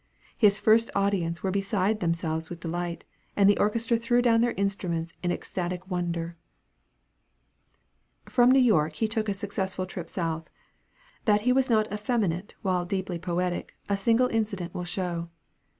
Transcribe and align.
His 0.35 0.59
first 0.59 0.89
audience 0.95 1.43
were 1.43 1.51
beside 1.51 1.99
themselves 1.99 2.49
with 2.49 2.61
delight, 2.61 3.03
and 3.35 3.47
the 3.47 3.59
orchestra 3.59 3.97
threw 3.97 4.19
down 4.23 4.41
their 4.41 4.53
instruments 4.57 5.13
in 5.21 5.31
ecstatic 5.31 5.91
wonder." 5.91 6.37
From 8.25 8.49
New 8.49 8.57
York 8.57 8.93
he 8.93 9.07
took 9.07 9.29
a 9.29 9.33
successful 9.35 9.85
trip 9.85 10.09
South. 10.09 10.49
That 11.25 11.41
he 11.41 11.53
was 11.53 11.69
not 11.69 11.93
effeminate 11.93 12.55
while 12.63 12.83
deeply 12.83 13.19
poetic, 13.19 13.75
a 13.89 13.95
single 13.95 14.27
incident 14.29 14.73
will 14.73 14.85
show. 14.85 15.29